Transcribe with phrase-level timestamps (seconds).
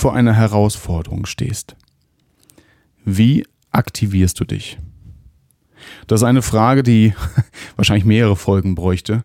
[0.00, 1.76] vor einer Herausforderung stehst,
[3.04, 4.78] wie aktivierst du dich?
[6.06, 7.12] Das ist eine Frage, die
[7.76, 9.24] wahrscheinlich mehrere Folgen bräuchte.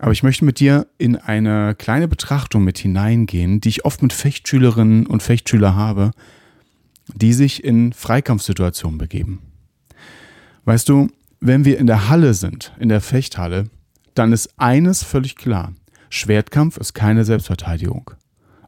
[0.00, 4.12] Aber ich möchte mit dir in eine kleine Betrachtung mit hineingehen, die ich oft mit
[4.12, 6.10] Fechtschülerinnen und Fechtschüler habe,
[7.14, 9.40] die sich in Freikampfsituationen begeben.
[10.64, 11.08] Weißt du,
[11.38, 13.70] wenn wir in der Halle sind, in der Fechthalle,
[14.14, 15.74] dann ist eines völlig klar.
[16.08, 18.10] Schwertkampf ist keine Selbstverteidigung.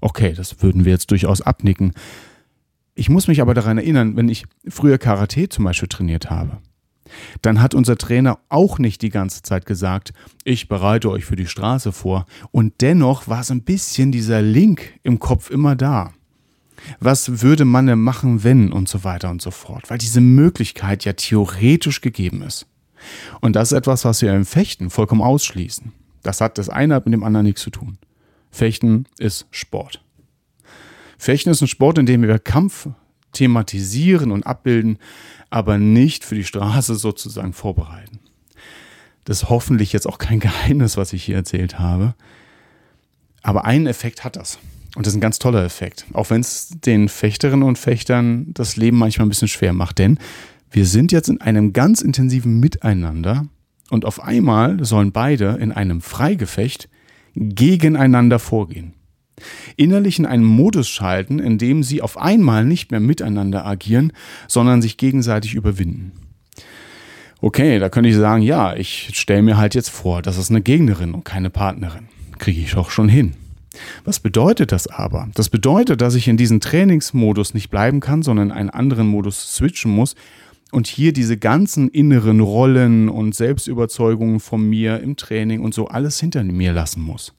[0.02, 1.92] Okay, das würden wir jetzt durchaus abnicken.
[2.94, 6.58] Ich muss mich aber daran erinnern, wenn ich früher Karate zum Beispiel trainiert habe,
[7.40, 10.12] dann hat unser Trainer auch nicht die ganze Zeit gesagt,
[10.42, 12.26] ich bereite euch für die Straße vor.
[12.50, 16.12] Und dennoch war es ein bisschen dieser Link im Kopf immer da.
[16.98, 21.04] Was würde man denn machen, wenn und so weiter und so fort, weil diese Möglichkeit
[21.04, 22.66] ja theoretisch gegeben ist.
[23.40, 25.92] Und das ist etwas, was wir im Fechten vollkommen ausschließen.
[26.22, 27.98] Das hat das eine mit dem anderen nichts zu tun.
[28.52, 30.04] Fechten ist Sport.
[31.18, 32.88] Fechten ist ein Sport, in dem wir Kampf
[33.32, 34.98] thematisieren und abbilden,
[35.50, 38.20] aber nicht für die Straße sozusagen vorbereiten.
[39.24, 42.14] Das ist hoffentlich jetzt auch kein Geheimnis, was ich hier erzählt habe.
[43.42, 44.58] Aber einen Effekt hat das.
[44.94, 46.04] Und das ist ein ganz toller Effekt.
[46.12, 49.98] Auch wenn es den Fechterinnen und Fechtern das Leben manchmal ein bisschen schwer macht.
[49.98, 50.18] Denn
[50.70, 53.46] wir sind jetzt in einem ganz intensiven Miteinander
[53.90, 56.88] und auf einmal sollen beide in einem Freigefecht
[57.34, 58.94] gegeneinander vorgehen.
[59.76, 64.12] Innerlich in einen Modus schalten, in dem sie auf einmal nicht mehr miteinander agieren,
[64.46, 66.12] sondern sich gegenseitig überwinden.
[67.40, 70.62] Okay, da könnte ich sagen, ja, ich stelle mir halt jetzt vor, das ist eine
[70.62, 72.08] Gegnerin und keine Partnerin.
[72.38, 73.34] Kriege ich auch schon hin.
[74.04, 75.28] Was bedeutet das aber?
[75.34, 79.54] Das bedeutet, dass ich in diesem Trainingsmodus nicht bleiben kann, sondern in einen anderen Modus
[79.54, 80.14] switchen muss
[80.72, 86.18] und hier diese ganzen inneren Rollen und Selbstüberzeugungen von mir im Training und so alles
[86.18, 87.34] hinter mir lassen muss.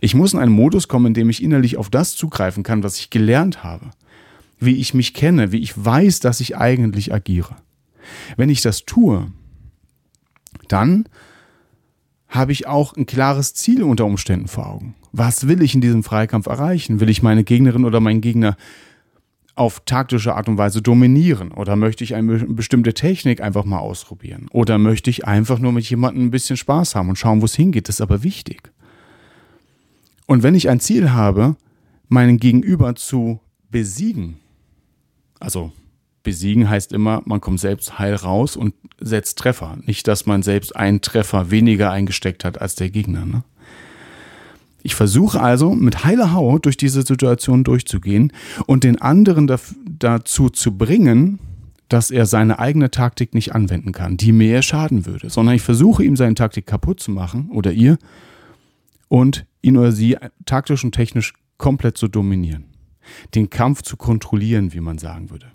[0.00, 2.98] Ich muss in einen Modus kommen, in dem ich innerlich auf das zugreifen kann, was
[2.98, 3.90] ich gelernt habe,
[4.58, 7.56] wie ich mich kenne, wie ich weiß, dass ich eigentlich agiere.
[8.36, 9.30] Wenn ich das tue,
[10.68, 11.04] dann
[12.28, 14.94] habe ich auch ein klares Ziel unter Umständen vor Augen.
[15.12, 17.00] Was will ich in diesem Freikampf erreichen?
[17.00, 18.56] Will ich meine Gegnerin oder meinen Gegner
[19.58, 21.50] auf taktische Art und Weise dominieren?
[21.52, 24.46] Oder möchte ich eine bestimmte Technik einfach mal ausprobieren?
[24.52, 27.54] Oder möchte ich einfach nur mit jemandem ein bisschen Spaß haben und schauen, wo es
[27.54, 27.88] hingeht?
[27.88, 28.70] Das ist aber wichtig.
[30.26, 31.56] Und wenn ich ein Ziel habe,
[32.08, 34.36] meinen Gegenüber zu besiegen,
[35.40, 35.72] also
[36.22, 39.78] besiegen heißt immer, man kommt selbst heil raus und setzt Treffer.
[39.86, 43.24] Nicht, dass man selbst einen Treffer weniger eingesteckt hat als der Gegner.
[43.24, 43.44] Ne?
[44.82, 48.32] Ich versuche also mit heiler Haut durch diese Situation durchzugehen
[48.66, 49.50] und den anderen
[49.98, 51.40] dazu zu bringen,
[51.88, 56.04] dass er seine eigene Taktik nicht anwenden kann, die mir schaden würde, sondern ich versuche
[56.04, 57.98] ihm seine Taktik kaputt zu machen oder ihr
[59.08, 62.64] und ihn oder sie taktisch und technisch komplett zu dominieren.
[63.34, 65.46] Den Kampf zu kontrollieren, wie man sagen würde.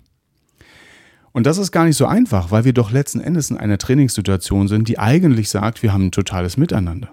[1.32, 4.68] Und das ist gar nicht so einfach, weil wir doch letzten Endes in einer Trainingssituation
[4.68, 7.10] sind, die eigentlich sagt, wir haben ein totales Miteinander.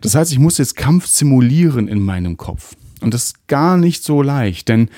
[0.00, 2.74] Das heißt, ich muss jetzt Kampf simulieren in meinem Kopf.
[3.00, 4.88] Und das ist gar nicht so leicht, denn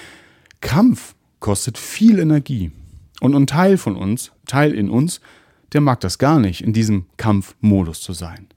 [0.60, 2.72] Kampf kostet viel Energie.
[3.20, 5.20] Und ein Teil von uns, Teil in uns,
[5.72, 8.48] der mag das gar nicht, in diesem Kampfmodus zu sein.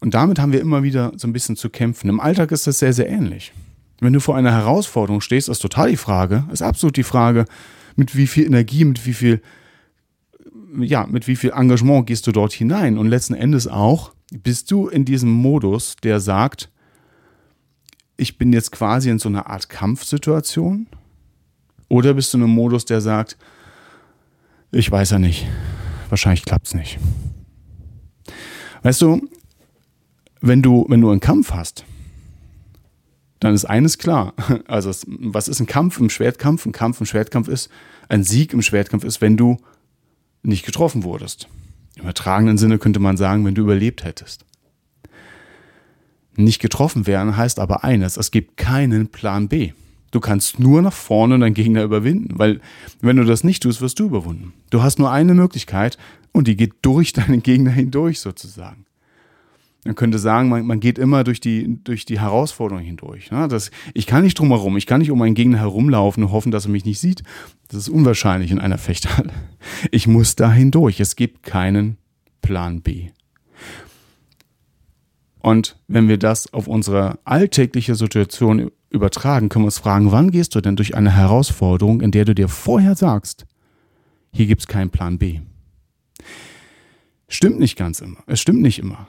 [0.00, 2.08] Und damit haben wir immer wieder so ein bisschen zu kämpfen.
[2.08, 3.52] Im Alltag ist das sehr, sehr ähnlich.
[4.00, 7.44] Wenn du vor einer Herausforderung stehst, ist total die Frage, ist absolut die Frage,
[7.96, 9.42] mit wie viel Energie, mit wie viel,
[10.78, 12.96] ja, mit wie viel Engagement gehst du dort hinein?
[12.96, 16.70] Und letzten Endes auch, bist du in diesem Modus, der sagt,
[18.16, 20.86] ich bin jetzt quasi in so einer Art Kampfsituation?
[21.88, 23.36] Oder bist du in einem Modus, der sagt,
[24.72, 25.46] ich weiß ja nicht,
[26.08, 26.98] wahrscheinlich klappt es nicht.
[28.82, 29.28] Weißt du,
[30.40, 31.84] wenn du, wenn du einen Kampf hast,
[33.40, 34.34] dann ist eines klar.
[34.66, 36.66] Also, was ist ein Kampf im Schwertkampf?
[36.66, 37.70] Ein Kampf im Schwertkampf ist,
[38.08, 39.56] ein Sieg im Schwertkampf ist, wenn du
[40.42, 41.48] nicht getroffen wurdest.
[42.00, 44.46] Im übertragenen Sinne könnte man sagen, wenn du überlebt hättest.
[46.34, 49.72] Nicht getroffen werden heißt aber eines, es gibt keinen Plan B.
[50.10, 52.60] Du kannst nur nach vorne deinen Gegner überwinden, weil
[53.02, 54.54] wenn du das nicht tust, wirst du überwunden.
[54.70, 55.98] Du hast nur eine Möglichkeit
[56.32, 58.86] und die geht durch deinen Gegner hindurch sozusagen.
[59.84, 63.30] Man könnte sagen, man, man geht immer durch die, durch die Herausforderung hindurch.
[63.30, 63.48] Ne?
[63.48, 66.52] Das, ich kann nicht drum herum, ich kann nicht um einen Gegner herumlaufen und hoffen,
[66.52, 67.22] dass er mich nicht sieht.
[67.68, 69.32] Das ist unwahrscheinlich in einer Fechthalle.
[69.90, 71.00] Ich muss da hindurch.
[71.00, 71.96] Es gibt keinen
[72.42, 73.08] Plan B.
[75.38, 80.54] Und wenn wir das auf unsere alltägliche Situation übertragen, können wir uns fragen, wann gehst
[80.54, 83.46] du denn durch eine Herausforderung, in der du dir vorher sagst,
[84.32, 85.40] hier gibt es keinen Plan B.
[87.28, 88.18] Stimmt nicht ganz immer.
[88.26, 89.06] Es stimmt nicht immer.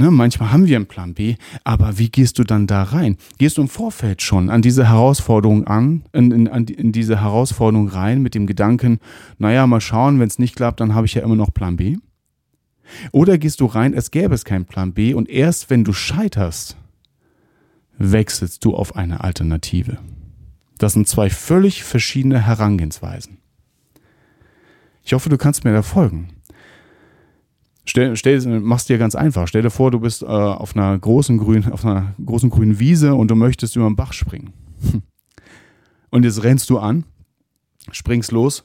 [0.00, 3.18] Ne, manchmal haben wir einen Plan B, aber wie gehst du dann da rein?
[3.36, 8.22] Gehst du im Vorfeld schon an diese Herausforderung an, in, in, in diese Herausforderung rein
[8.22, 8.98] mit dem Gedanken,
[9.36, 11.98] naja, mal schauen, wenn es nicht klappt, dann habe ich ja immer noch Plan B?
[13.12, 16.78] Oder gehst du rein, es gäbe es keinen Plan B und erst wenn du scheiterst,
[17.98, 19.98] wechselst du auf eine Alternative.
[20.78, 23.36] Das sind zwei völlig verschiedene Herangehensweisen.
[25.04, 26.39] Ich hoffe, du kannst mir da folgen.
[27.84, 29.48] Stell, stell, mach's dir ganz einfach.
[29.48, 33.14] Stell dir vor, du bist äh, auf einer großen grünen, auf einer großen grünen Wiese
[33.14, 34.52] und du möchtest über den Bach springen.
[36.10, 37.04] Und jetzt rennst du an,
[37.92, 38.64] springst los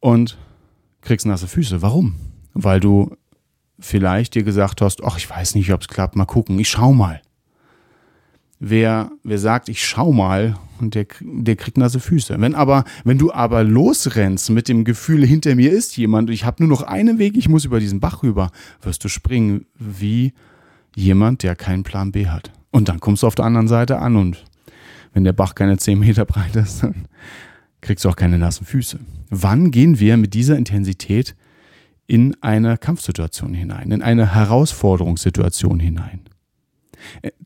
[0.00, 0.36] und
[1.00, 1.82] kriegst nasse Füße.
[1.82, 2.14] Warum?
[2.52, 3.16] Weil du
[3.78, 6.92] vielleicht dir gesagt hast, ach, ich weiß nicht, ob es klappt, mal gucken, ich schau
[6.92, 7.22] mal.
[8.60, 12.36] Wer, wer sagt, ich schau mal, und der, der kriegt nasse Füße.
[12.40, 16.62] Wenn aber, wenn du aber losrennst mit dem Gefühl, hinter mir ist jemand, ich habe
[16.62, 18.50] nur noch einen Weg, ich muss über diesen Bach rüber,
[18.82, 20.32] wirst du springen wie
[20.96, 22.50] jemand, der keinen Plan B hat.
[22.70, 24.44] Und dann kommst du auf der anderen Seite an und
[25.12, 27.06] wenn der Bach keine 10 Meter breit ist, dann
[27.80, 29.00] kriegst du auch keine nassen Füße.
[29.30, 31.34] Wann gehen wir mit dieser Intensität
[32.06, 36.20] in eine Kampfsituation hinein, in eine Herausforderungssituation hinein?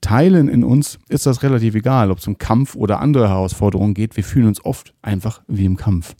[0.00, 4.16] Teilen in uns ist das relativ egal, ob es um Kampf oder andere Herausforderungen geht.
[4.16, 6.14] Wir fühlen uns oft einfach wie im Kampf.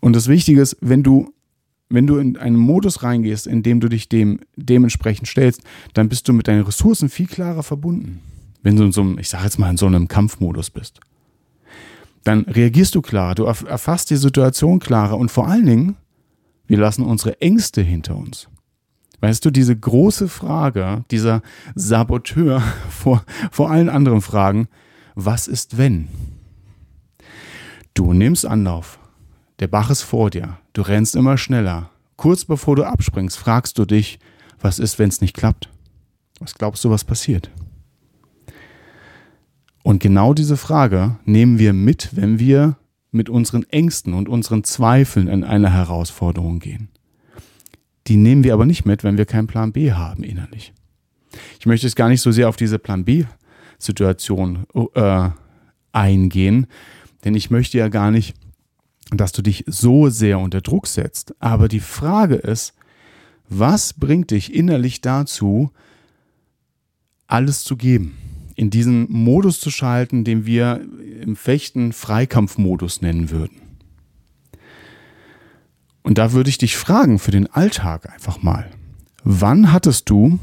[0.00, 1.32] Und das Wichtige ist, wenn du,
[1.88, 5.62] wenn du in einen Modus reingehst, in dem du dich dem dementsprechend stellst,
[5.94, 8.20] dann bist du mit deinen Ressourcen viel klarer verbunden.
[8.62, 11.00] Wenn du in so einem, ich sage jetzt mal, in so einem Kampfmodus bist.
[12.24, 15.96] Dann reagierst du klarer, du erfasst die Situation klarer und vor allen Dingen,
[16.66, 18.48] wir lassen unsere Ängste hinter uns.
[19.20, 21.42] Weißt du, diese große Frage, dieser
[21.74, 22.60] Saboteur
[22.90, 24.68] vor, vor allen anderen Fragen,
[25.14, 26.08] was ist wenn?
[27.94, 29.00] Du nimmst Anlauf,
[29.58, 31.90] der Bach ist vor dir, du rennst immer schneller.
[32.16, 34.18] Kurz bevor du abspringst, fragst du dich,
[34.60, 35.68] was ist, wenn es nicht klappt?
[36.40, 37.50] Was glaubst du, was passiert?
[39.82, 42.76] Und genau diese Frage nehmen wir mit, wenn wir
[43.10, 46.88] mit unseren Ängsten und unseren Zweifeln in eine Herausforderung gehen.
[48.08, 50.72] Die nehmen wir aber nicht mit, wenn wir keinen Plan B haben innerlich.
[51.60, 55.28] Ich möchte jetzt gar nicht so sehr auf diese Plan B-Situation äh,
[55.92, 56.66] eingehen,
[57.24, 58.34] denn ich möchte ja gar nicht,
[59.10, 61.34] dass du dich so sehr unter Druck setzt.
[61.38, 62.74] Aber die Frage ist,
[63.48, 65.70] was bringt dich innerlich dazu,
[67.26, 68.16] alles zu geben?
[68.54, 70.80] In diesen Modus zu schalten, den wir
[71.20, 73.67] im Fechten Freikampfmodus nennen würden.
[76.08, 78.70] Und da würde ich dich fragen für den Alltag einfach mal.
[79.24, 80.38] Wann hattest du,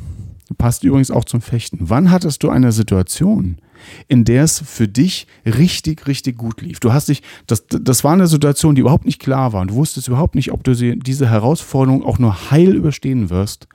[0.59, 3.57] passt übrigens auch zum Fechten, wann hattest du eine Situation,
[4.07, 6.79] in der es für dich richtig, richtig gut lief?
[6.79, 9.73] Du hast dich, das, das war eine Situation, die überhaupt nicht klar war und du
[9.73, 13.67] wusstest überhaupt nicht, ob du sie, diese Herausforderung auch nur heil überstehen wirst.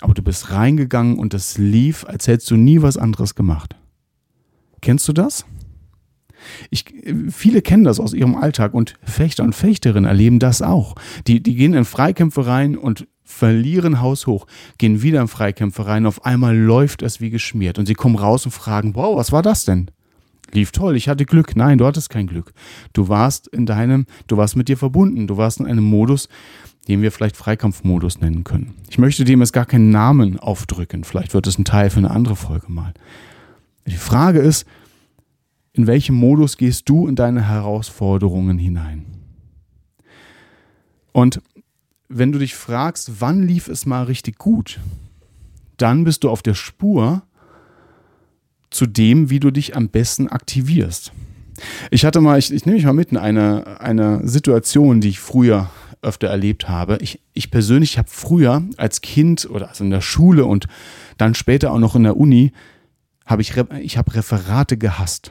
[0.00, 3.76] Aber du bist reingegangen und es lief, als hättest du nie was anderes gemacht.
[4.80, 5.44] Kennst du das?
[6.70, 6.84] Ich,
[7.30, 10.94] viele kennen das aus ihrem Alltag und Fechter und Fechterinnen erleben das auch.
[11.26, 14.46] Die, die gehen in Freikämpfe rein und verlieren haushoch,
[14.78, 18.44] gehen wieder in Freikämpfe rein, auf einmal läuft es wie geschmiert und sie kommen raus
[18.44, 19.90] und fragen, wow, was war das denn?
[20.52, 21.54] Lief toll, ich hatte Glück.
[21.54, 22.52] Nein, du hattest kein Glück.
[22.92, 26.28] Du warst in deinem, du warst mit dir verbunden, du warst in einem Modus,
[26.88, 28.74] den wir vielleicht Freikampfmodus nennen können.
[28.90, 32.10] Ich möchte dem jetzt gar keinen Namen aufdrücken, vielleicht wird es ein Teil für eine
[32.10, 32.94] andere Folge mal.
[33.86, 34.66] Die Frage ist,
[35.72, 39.06] in welchem Modus gehst du in deine Herausforderungen hinein?
[41.12, 41.40] Und
[42.08, 44.80] wenn du dich fragst, wann lief es mal richtig gut,
[45.76, 47.22] dann bist du auf der Spur
[48.70, 51.12] zu dem, wie du dich am besten aktivierst.
[51.90, 55.20] Ich hatte mal, ich, ich nehme mich mal mit in eine, eine Situation, die ich
[55.20, 55.70] früher
[56.02, 56.98] öfter erlebt habe.
[57.00, 60.66] Ich, ich persönlich habe früher als Kind oder also in der Schule und
[61.18, 62.52] dann später auch noch in der Uni,
[63.26, 65.30] habe ich, ich habe Referate gehasst.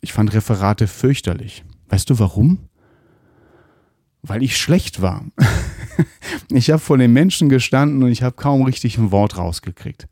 [0.00, 1.64] Ich fand Referate fürchterlich.
[1.88, 2.58] Weißt du warum?
[4.22, 5.24] Weil ich schlecht war.
[6.50, 10.08] ich habe vor den Menschen gestanden und ich habe kaum richtig ein Wort rausgekriegt.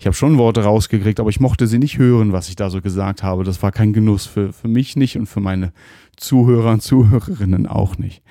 [0.00, 2.80] Ich habe schon Worte rausgekriegt, aber ich mochte sie nicht hören, was ich da so
[2.80, 3.44] gesagt habe.
[3.44, 5.74] Das war kein Genuss für, für mich nicht und für meine
[6.16, 8.22] Zuhörer und Zuhörerinnen auch nicht.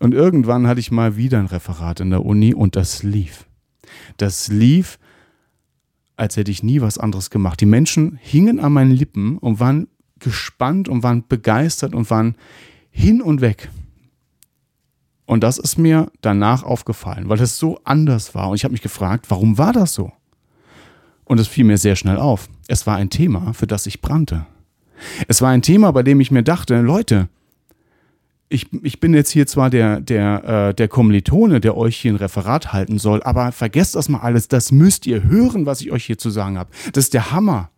[0.00, 3.46] Und irgendwann hatte ich mal wieder ein Referat in der Uni und das lief.
[4.16, 4.98] Das lief,
[6.16, 7.60] als hätte ich nie was anderes gemacht.
[7.60, 9.86] Die Menschen hingen an meinen Lippen und waren
[10.22, 12.36] gespannt und waren begeistert und waren
[12.90, 13.70] hin und weg.
[15.26, 18.50] Und das ist mir danach aufgefallen, weil es so anders war.
[18.50, 20.12] Und ich habe mich gefragt, warum war das so?
[21.24, 22.48] Und es fiel mir sehr schnell auf.
[22.68, 24.46] Es war ein Thema, für das ich brannte.
[25.28, 27.28] Es war ein Thema, bei dem ich mir dachte, Leute,
[28.48, 32.16] ich, ich bin jetzt hier zwar der, der, äh, der Kommilitone, der euch hier ein
[32.16, 36.04] Referat halten soll, aber vergesst das mal alles, das müsst ihr hören, was ich euch
[36.04, 36.70] hier zu sagen habe.
[36.92, 37.70] Das ist der Hammer.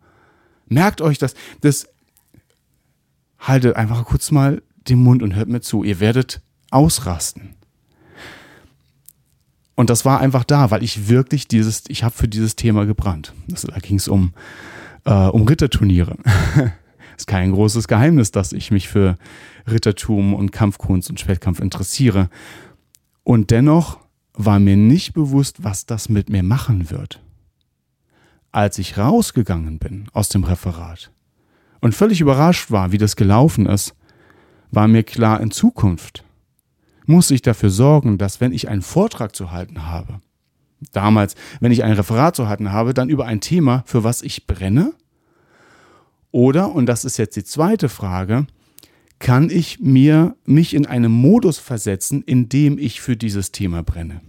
[0.67, 1.35] Merkt euch das.
[1.61, 1.87] Das
[3.47, 5.83] haltet einfach kurz mal den Mund und hört mir zu.
[5.83, 7.55] Ihr werdet ausrasten.
[9.75, 13.33] Und das war einfach da, weil ich wirklich dieses, ich habe für dieses Thema gebrannt.
[13.47, 14.33] Das, da ging es um,
[15.03, 16.17] äh, um Ritterturniere.
[17.17, 19.17] ist kein großes Geheimnis, dass ich mich für
[19.69, 22.29] Rittertum und Kampfkunst und Schwertkampf interessiere.
[23.23, 23.99] Und dennoch
[24.33, 27.21] war mir nicht bewusst, was das mit mir machen wird.
[28.51, 31.11] Als ich rausgegangen bin aus dem Referat
[31.85, 33.93] und völlig überrascht war, wie das gelaufen ist,
[34.71, 36.23] war mir klar, in Zukunft
[37.05, 40.19] muss ich dafür sorgen, dass wenn ich einen Vortrag zu halten habe,
[40.93, 44.47] damals, wenn ich ein Referat zu halten habe, dann über ein Thema, für was ich
[44.47, 44.93] brenne,
[46.31, 48.47] oder, und das ist jetzt die zweite Frage,
[49.19, 54.21] kann ich mir mich in einen Modus versetzen, in dem ich für dieses Thema brenne?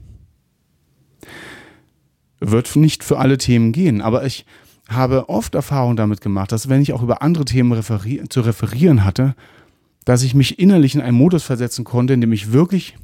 [2.39, 4.45] Wird nicht für alle Themen gehen, aber ich
[4.89, 9.05] habe oft Erfahrung damit gemacht, dass wenn ich auch über andere Themen referi zu referieren
[9.05, 9.35] hatte,
[10.05, 12.97] dass ich mich innerlich in einen Modus versetzen konnte, in dem ich wirklich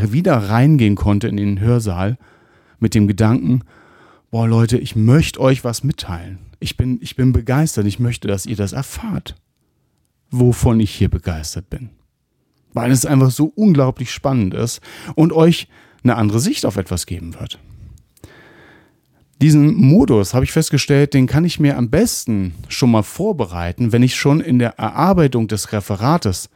[0.00, 2.18] wieder reingehen konnte in den Hörsaal
[2.78, 3.62] mit dem Gedanken,
[4.30, 6.38] boah Leute, ich möchte euch was mitteilen.
[6.60, 7.86] Ich bin, ich bin begeistert.
[7.86, 9.34] Ich möchte, dass ihr das erfahrt,
[10.30, 11.90] wovon ich hier begeistert bin.
[12.72, 14.80] Weil es einfach so unglaublich spannend ist
[15.14, 15.68] und euch
[16.02, 17.58] eine andere Sicht auf etwas geben wird.
[19.42, 24.04] Diesen Modus habe ich festgestellt, den kann ich mir am besten schon mal vorbereiten, wenn
[24.04, 26.48] ich schon in der Erarbeitung des Referates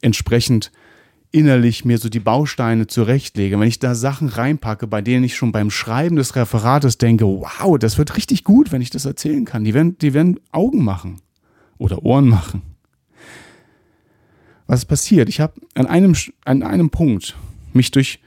[0.00, 0.72] entsprechend
[1.30, 5.52] innerlich mir so die Bausteine zurechtlege, wenn ich da Sachen reinpacke, bei denen ich schon
[5.52, 9.62] beim Schreiben des Referates denke, wow, das wird richtig gut, wenn ich das erzählen kann.
[9.62, 11.20] Die werden, die werden Augen machen
[11.78, 12.62] oder Ohren machen.
[14.66, 15.28] Was passiert?
[15.28, 17.36] Ich habe an einem, an einem Punkt
[17.72, 18.18] mich durch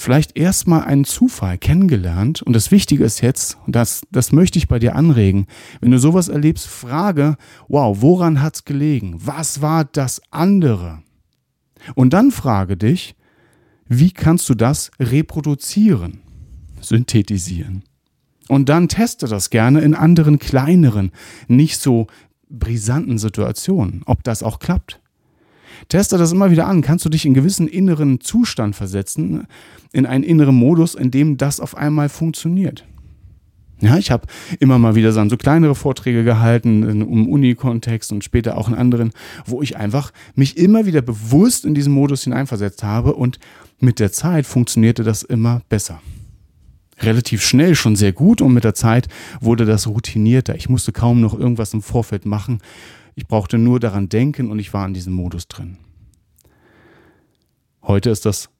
[0.00, 4.66] vielleicht erstmal einen Zufall kennengelernt und das Wichtige ist jetzt, und das, das möchte ich
[4.66, 5.46] bei dir anregen,
[5.80, 7.36] wenn du sowas erlebst, frage,
[7.68, 9.14] wow, woran hat's gelegen?
[9.18, 11.02] Was war das andere?
[11.94, 13.14] Und dann frage dich,
[13.88, 16.20] wie kannst du das reproduzieren,
[16.80, 17.84] synthetisieren?
[18.48, 21.12] Und dann teste das gerne in anderen kleineren,
[21.46, 22.06] nicht so
[22.48, 24.99] brisanten Situationen, ob das auch klappt.
[25.88, 26.82] Teste das immer wieder an.
[26.82, 29.46] Kannst du dich in gewissen inneren Zustand versetzen,
[29.92, 32.84] in einen inneren Modus, in dem das auf einmal funktioniert?
[33.80, 34.26] Ja, ich habe
[34.58, 39.12] immer mal wieder so kleinere Vorträge gehalten im Uni-Kontext und später auch in anderen,
[39.46, 43.38] wo ich einfach mich immer wieder bewusst in diesen Modus hineinversetzt habe und
[43.78, 46.02] mit der Zeit funktionierte das immer besser.
[47.00, 49.08] Relativ schnell schon sehr gut und mit der Zeit
[49.40, 50.54] wurde das routinierter.
[50.56, 52.60] Ich musste kaum noch irgendwas im Vorfeld machen.
[53.14, 55.78] Ich brauchte nur daran denken und ich war in diesem Modus drin.
[57.82, 58.50] Heute ist das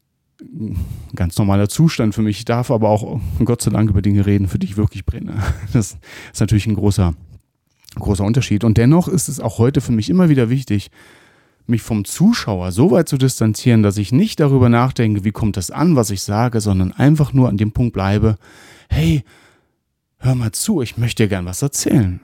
[0.40, 0.78] ein
[1.14, 2.38] ganz normaler Zustand für mich.
[2.38, 5.34] Ich darf aber auch Gott sei Dank über Dinge reden, für die ich wirklich brenne.
[5.72, 5.98] Das
[6.32, 7.14] ist natürlich ein großer,
[7.96, 8.64] großer Unterschied.
[8.64, 10.90] Und dennoch ist es auch heute für mich immer wieder wichtig,
[11.66, 15.70] mich vom Zuschauer so weit zu distanzieren, dass ich nicht darüber nachdenke, wie kommt das
[15.70, 18.36] an, was ich sage, sondern einfach nur an dem Punkt bleibe,
[18.88, 19.22] hey,
[20.18, 22.20] hör mal zu, ich möchte dir gern was erzählen.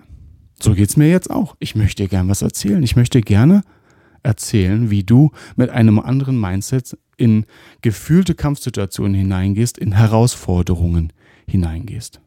[0.61, 1.57] So geht's mir jetzt auch.
[1.59, 2.83] Ich möchte dir gern was erzählen.
[2.83, 3.63] Ich möchte gerne
[4.23, 7.47] erzählen, wie du mit einem anderen Mindset in
[7.83, 11.13] gefühlte Kampfsituationen hineingehst, in Herausforderungen
[11.47, 12.21] hineingehst.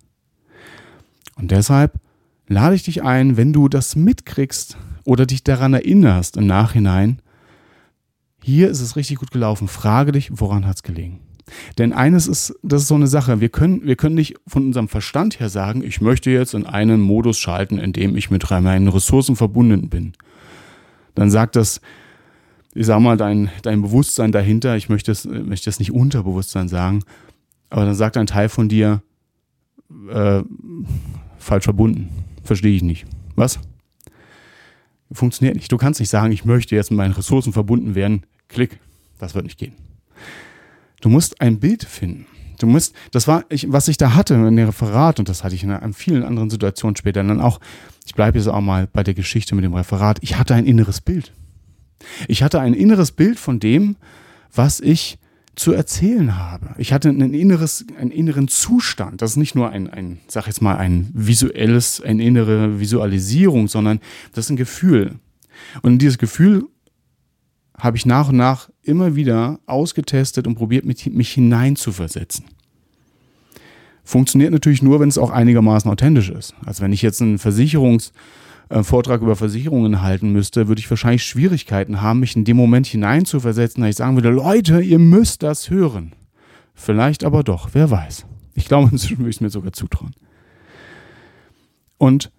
[1.36, 2.00] Und deshalb
[2.48, 7.22] lade ich dich ein, wenn du das mitkriegst oder dich daran erinnerst im Nachhinein,
[8.42, 11.20] hier ist es richtig gut gelaufen, frage dich, woran hat es gelegen.
[11.78, 14.88] Denn eines ist, das ist so eine Sache, wir können, wir können nicht von unserem
[14.88, 18.88] Verstand her sagen, ich möchte jetzt in einen Modus schalten, in dem ich mit meinen
[18.88, 20.14] Ressourcen verbunden bin.
[21.16, 21.82] Dann sagt das
[22.74, 27.04] ich sag mal, dein, dein Bewusstsein dahinter, ich möchte es möchte nicht Unterbewusstsein sagen,
[27.70, 29.02] aber dann sagt ein Teil von dir,
[30.12, 30.44] äh,
[31.38, 32.10] falsch verbunden.
[32.44, 33.06] Verstehe ich nicht.
[33.36, 33.60] Was?
[35.12, 35.72] Funktioniert nicht.
[35.72, 38.24] Du kannst nicht sagen, ich möchte jetzt mit meinen Ressourcen verbunden werden.
[38.48, 38.80] Klick.
[39.18, 39.74] Das wird nicht gehen.
[41.02, 42.26] Du musst ein Bild finden.
[42.60, 45.56] Du musst, das war, ich, was ich da hatte in dem Referat, und das hatte
[45.56, 47.60] ich in, in vielen anderen Situationen später dann auch,
[48.06, 51.00] ich bleibe jetzt auch mal bei der Geschichte mit dem Referat, ich hatte ein inneres
[51.00, 51.32] Bild.
[52.28, 53.96] Ich hatte ein inneres Bild von dem,
[54.54, 55.20] was ich
[55.56, 56.74] zu erzählen habe.
[56.78, 59.22] Ich hatte ein inneres, einen inneren Zustand.
[59.22, 64.00] Das ist nicht nur ein, ein, sag jetzt mal, ein visuelles, eine innere Visualisierung, sondern
[64.34, 65.16] das ist ein Gefühl.
[65.82, 66.66] Und dieses Gefühl
[67.80, 72.46] habe ich nach und nach immer wieder ausgetestet und probiert, mich hineinzuversetzen.
[74.04, 76.56] Funktioniert natürlich nur, wenn es auch einigermaßen authentisch ist.
[76.66, 82.02] Also wenn ich jetzt einen Versicherungsvortrag äh, über Versicherungen halten müsste, würde ich wahrscheinlich Schwierigkeiten
[82.02, 86.14] haben, mich in dem Moment hineinzuversetzen, dass ich sagen würde, Leute, ihr müsst das hören.
[86.74, 88.26] Vielleicht aber doch, wer weiß.
[88.56, 90.16] Ich glaube, inzwischen würde ich es mir sogar zutrauen.
[92.00, 92.32] Und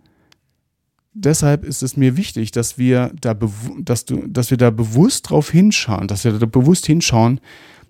[1.13, 3.37] deshalb ist es mir wichtig, dass wir da,
[3.79, 7.41] dass du, dass wir da bewusst drauf hinschauen, dass wir da bewusst hinschauen,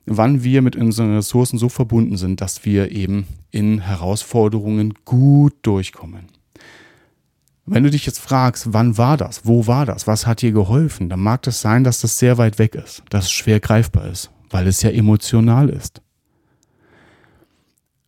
[0.07, 6.27] wann wir mit unseren Ressourcen so verbunden sind, dass wir eben in Herausforderungen gut durchkommen.
[7.67, 11.09] Wenn du dich jetzt fragst, wann war das, wo war das, was hat dir geholfen,
[11.09, 14.31] dann mag das sein, dass das sehr weit weg ist, dass es schwer greifbar ist,
[14.49, 16.03] weil es ja emotional ist.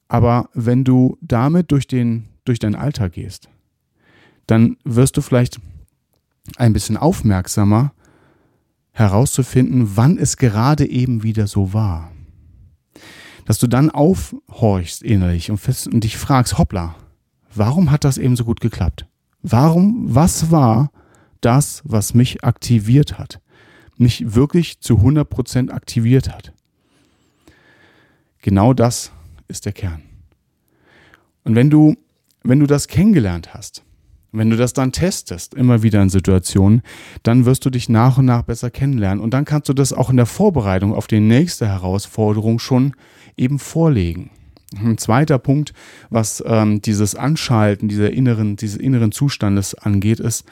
[0.09, 3.49] Aber wenn du damit durch, den, durch deinen Alltag gehst,
[4.53, 5.61] dann wirst du vielleicht
[6.59, 7.95] ein bisschen aufmerksamer
[8.91, 12.13] herauszufinden, wann es gerade eben wieder so war.
[13.47, 16.95] Dass du dann aufhorchst innerlich und, fest, und dich fragst, hoppla,
[17.55, 19.07] warum hat das eben so gut geklappt?
[19.41, 20.93] Warum, was war
[21.41, 23.41] das, was mich aktiviert hat?
[23.97, 26.53] Mich wirklich zu 100% aktiviert hat?
[28.43, 29.13] Genau das
[29.49, 30.03] ist der Kern.
[31.43, 31.97] Und wenn du,
[32.43, 33.83] wenn du das kennengelernt hast,
[34.33, 36.83] wenn du das dann testest, immer wieder in Situationen,
[37.23, 39.23] dann wirst du dich nach und nach besser kennenlernen.
[39.23, 42.95] Und dann kannst du das auch in der Vorbereitung auf die nächste Herausforderung schon
[43.37, 44.31] eben vorlegen.
[44.79, 45.75] Ein zweiter Punkt,
[46.09, 50.47] was ähm, dieses Anschalten dieser inneren, dieses inneren Zustandes angeht, ist,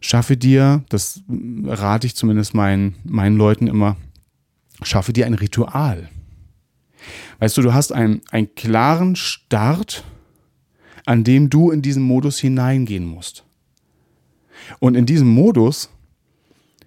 [0.00, 1.20] schaffe dir, das
[1.66, 3.96] rate ich zumindest meinen, meinen Leuten immer,
[4.82, 6.08] schaffe dir ein Ritual.
[7.40, 10.04] Weißt du, du hast einen, einen klaren Start
[11.08, 13.42] an dem du in diesen Modus hineingehen musst.
[14.78, 15.88] Und in diesem Modus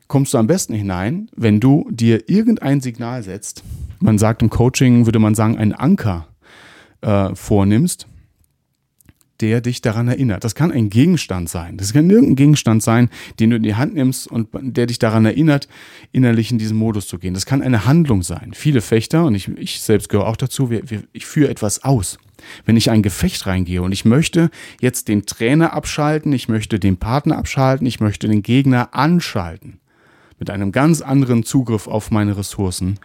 [0.07, 3.63] kommst du am besten hinein, wenn du dir irgendein Signal setzt.
[3.99, 6.27] Man sagt im Coaching, würde man sagen, einen Anker
[7.01, 8.05] äh, vornimmst,
[9.39, 10.43] der dich daran erinnert.
[10.43, 11.77] Das kann ein Gegenstand sein.
[11.77, 15.25] Das kann irgendein Gegenstand sein, den du in die Hand nimmst und der dich daran
[15.25, 15.67] erinnert,
[16.11, 17.33] innerlich in diesen Modus zu gehen.
[17.33, 18.51] Das kann eine Handlung sein.
[18.53, 22.19] Viele Fechter, und ich, ich selbst gehöre auch dazu, wir, wir, ich führe etwas aus.
[22.65, 24.49] Wenn ich ein Gefecht reingehe und ich möchte
[24.79, 29.79] jetzt den Trainer abschalten, ich möchte den Partner abschalten, ich möchte den Gegner anschalten,
[30.39, 32.99] mit einem ganz anderen Zugriff auf meine Ressourcen,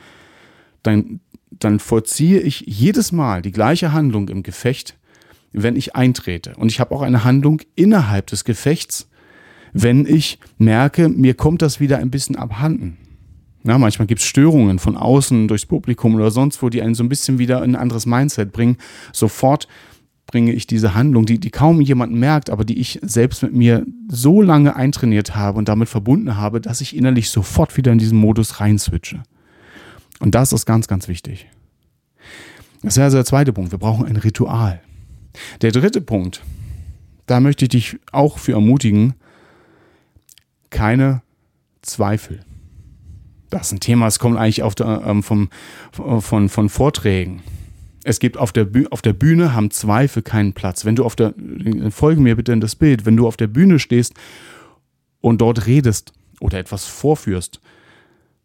[0.83, 1.20] dann,
[1.51, 4.96] dann vollziehe ich jedes Mal die gleiche Handlung im Gefecht,
[5.53, 6.55] wenn ich eintrete.
[6.57, 9.09] Und ich habe auch eine Handlung innerhalb des Gefechts,
[9.72, 12.96] wenn ich merke, mir kommt das wieder ein bisschen abhanden.
[13.66, 17.02] Ja, manchmal gibt es Störungen von außen durchs Publikum oder sonst wo, die einen so
[17.02, 18.76] ein bisschen wieder in ein anderes Mindset bringen.
[19.12, 19.66] Sofort
[20.26, 23.85] bringe ich diese Handlung, die, die kaum jemand merkt, aber die ich selbst mit mir
[24.09, 28.18] so lange eintrainiert habe und damit verbunden habe, dass ich innerlich sofort wieder in diesen
[28.18, 29.22] Modus reinswitche.
[30.20, 31.48] Und das ist ganz, ganz wichtig.
[32.83, 33.72] Das ist also der zweite Punkt.
[33.72, 34.81] Wir brauchen ein Ritual.
[35.61, 36.42] Der dritte Punkt,
[37.26, 39.14] da möchte ich dich auch für ermutigen,
[40.70, 41.22] keine
[41.83, 42.40] Zweifel.
[43.50, 45.50] Das ist ein Thema, es kommt eigentlich auf der, ähm, vom,
[45.92, 47.42] von, von Vorträgen.
[48.04, 50.85] Es gibt auf der, Bühne, auf der Bühne haben Zweifel keinen Platz.
[50.85, 51.35] Wenn du auf der,
[51.90, 54.14] folge mir bitte in das Bild, wenn du auf der Bühne stehst
[55.20, 57.61] und dort redest oder etwas vorführst,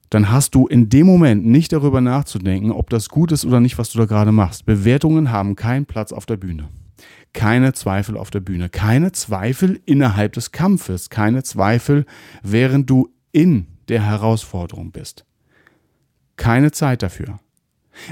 [0.10, 3.78] dann hast du in dem Moment nicht darüber nachzudenken, ob das gut ist oder nicht,
[3.78, 4.66] was du da gerade machst.
[4.66, 6.68] Bewertungen haben keinen Platz auf der Bühne.
[7.34, 12.06] Keine Zweifel auf der Bühne, keine Zweifel innerhalb des Kampfes, keine Zweifel,
[12.44, 15.26] während du in der Herausforderung bist.
[16.38, 17.40] Keine Zeit dafür.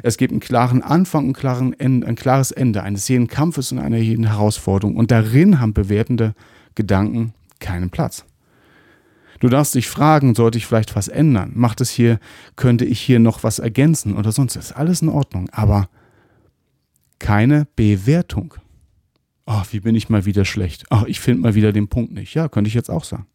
[0.04, 3.98] Es gibt einen klaren Anfang klaren Ende, ein klares Ende eines jeden Kampfes und einer
[3.98, 4.98] jeden Herausforderung.
[4.98, 6.36] Und darin haben bewertende
[6.76, 8.26] Gedanken keinen Platz.
[9.39, 11.54] Du darfst dich fragen, sollte ich vielleicht was ändern?
[11.56, 12.20] Macht es hier,
[12.58, 14.58] könnte ich hier noch was ergänzen oder sonst?
[14.58, 15.89] ist alles in Ordnung, aber
[17.20, 18.56] keine Bewertung.
[19.46, 20.86] Ach, wie bin ich mal wieder schlecht?
[20.89, 22.34] Ach, ich finde mal wieder den Punkt nicht.
[22.34, 23.28] Ja, könnte ich jetzt auch sagen.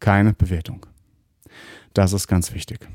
[0.00, 0.84] Keine Bewertung.
[1.94, 2.88] Das ist ganz wichtig.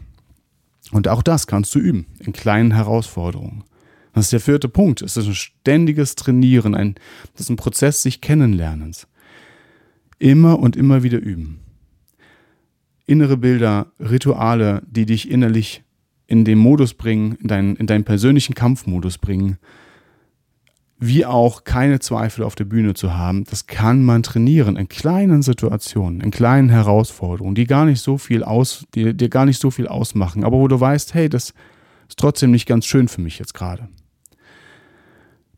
[0.91, 3.63] Und auch das kannst du üben in kleinen Herausforderungen.
[4.13, 5.01] Das ist der vierte Punkt.
[5.01, 6.95] Es ist ein ständiges Trainieren, ein,
[7.33, 9.07] das ist ein Prozess sich kennenlernens.
[10.19, 11.59] Immer und immer wieder üben.
[13.05, 15.83] Innere Bilder, Rituale, die dich innerlich
[16.27, 19.57] in den Modus bringen, in deinen, in deinen persönlichen Kampfmodus bringen,
[20.97, 25.41] wie auch keine Zweifel auf der Bühne zu haben, das kann man trainieren in kleinen
[25.41, 29.71] Situationen, in kleinen Herausforderungen, die gar nicht so viel aus, die dir gar nicht so
[29.71, 31.53] viel ausmachen, aber wo du weißt, hey, das
[32.07, 33.89] Ist trotzdem nicht ganz schön für mich jetzt gerade.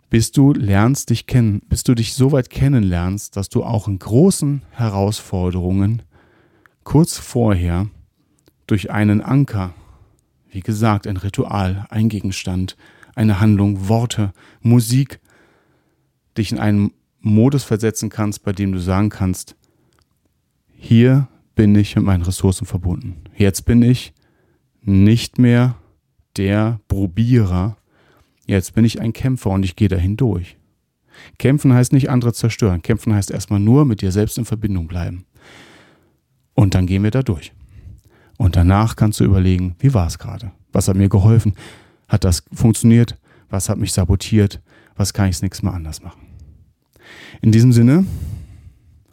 [0.09, 3.99] Bis du lernst dich kennen, bis du dich so weit kennenlernst, dass du auch in
[3.99, 6.03] großen Herausforderungen
[6.85, 7.87] kurz vorher
[8.65, 9.73] durch einen Anker,
[10.49, 12.77] wie gesagt, ein Ritual, ein Gegenstand,
[13.15, 15.19] eine Handlung, Worte, Musik,
[16.37, 19.55] dich in einen Modus versetzen kannst, bei dem du sagen kannst,
[20.67, 23.23] hier bin ich mit meinen Ressourcen verbunden.
[23.35, 24.13] Jetzt bin ich
[24.81, 25.75] nicht mehr
[26.37, 27.77] der Probierer.
[28.45, 30.57] Jetzt bin ich ein Kämpfer und ich gehe dahin durch.
[31.39, 32.81] Kämpfen heißt nicht andere zerstören.
[32.83, 35.25] Kämpfen heißt erstmal nur mit dir selbst in Verbindung bleiben.
[36.53, 37.53] Und dann gehen wir da durch.
[38.37, 40.51] Und danach kannst du überlegen, wie war es gerade?
[40.71, 41.55] Was hat mir geholfen?
[42.07, 43.17] Hat das funktioniert?
[43.49, 44.61] Was hat mich sabotiert?
[44.95, 46.26] Was kann ich das nächste Mal anders machen?
[47.41, 48.05] In diesem Sinne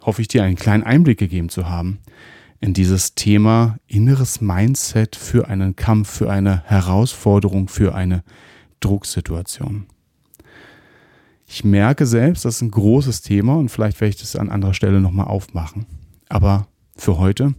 [0.01, 1.99] hoffe ich dir einen kleinen Einblick gegeben zu haben
[2.59, 8.23] in dieses Thema inneres Mindset für einen Kampf, für eine Herausforderung, für eine
[8.79, 9.85] Drucksituation.
[11.47, 14.73] Ich merke selbst, das ist ein großes Thema und vielleicht werde ich das an anderer
[14.73, 15.85] Stelle nochmal aufmachen.
[16.27, 17.53] Aber für heute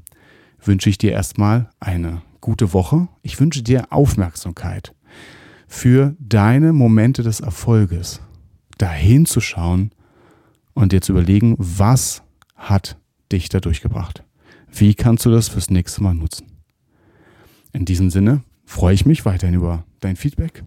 [0.60, 3.08] wünsche ich dir erstmal eine gute Woche.
[3.22, 4.92] Ich wünsche dir Aufmerksamkeit
[5.68, 8.20] für deine Momente des Erfolges,
[8.78, 9.92] dahin zu schauen
[10.76, 12.22] und dir zu überlegen, was
[12.54, 12.98] hat
[13.32, 14.22] dich da durchgebracht.
[14.70, 16.46] Wie kannst du das fürs nächste Mal nutzen?
[17.72, 20.64] In diesem Sinne freue ich mich weiterhin über dein Feedback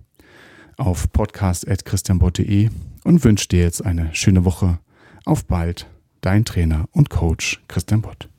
[0.77, 2.69] auf podcast.christianbott.de
[3.03, 4.79] und wünsche dir jetzt eine schöne Woche.
[5.25, 5.87] Auf bald,
[6.21, 8.29] dein Trainer und Coach Christian Bott.